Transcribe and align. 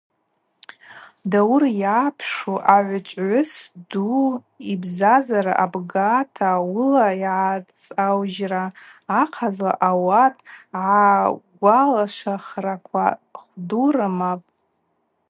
Дауыр 1.29 1.63
йапшу 1.81 2.55
агӏвычӏвгӏвыс 2.75 3.51
ду 3.91 4.09
йбзазара 4.71 5.53
абгата 5.63 6.49
уыла 6.73 7.07
йгӏацӏаужьра 7.23 8.63
ахъазла 9.21 9.73
ауат 9.89 10.35
агӏагвалашвахраква 10.81 13.05
хвду 13.39 13.85
рымапӏ. 13.93 14.47